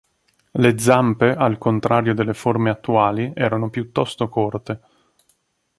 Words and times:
Le 0.61 0.79
zampe, 0.79 1.31
al 1.35 1.59
contrario 1.59 2.15
delle 2.15 2.33
forme 2.33 2.71
attuali, 2.71 3.33
erano 3.35 3.69
piuttosto 3.69 4.29
corte. 4.29 4.79